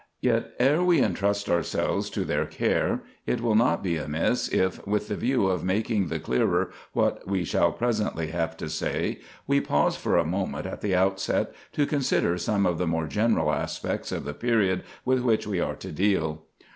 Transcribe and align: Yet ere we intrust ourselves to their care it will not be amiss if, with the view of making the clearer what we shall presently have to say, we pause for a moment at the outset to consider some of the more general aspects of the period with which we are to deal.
Yet 0.19 0.53
ere 0.57 0.83
we 0.83 0.99
intrust 0.99 1.47
ourselves 1.47 2.09
to 2.09 2.25
their 2.25 2.47
care 2.47 3.01
it 3.27 3.39
will 3.39 3.53
not 3.53 3.83
be 3.83 3.97
amiss 3.97 4.47
if, 4.47 4.83
with 4.87 5.09
the 5.09 5.15
view 5.15 5.45
of 5.45 5.63
making 5.63 6.07
the 6.07 6.17
clearer 6.17 6.71
what 6.93 7.27
we 7.27 7.43
shall 7.43 7.71
presently 7.71 8.31
have 8.31 8.57
to 8.57 8.67
say, 8.67 9.19
we 9.45 9.61
pause 9.61 9.95
for 9.97 10.17
a 10.17 10.25
moment 10.25 10.65
at 10.65 10.81
the 10.81 10.95
outset 10.95 11.53
to 11.73 11.85
consider 11.85 12.39
some 12.39 12.65
of 12.65 12.79
the 12.79 12.87
more 12.87 13.05
general 13.05 13.53
aspects 13.53 14.11
of 14.11 14.23
the 14.23 14.33
period 14.33 14.81
with 15.05 15.19
which 15.19 15.45
we 15.45 15.59
are 15.59 15.75
to 15.75 15.91
deal. 15.91 16.45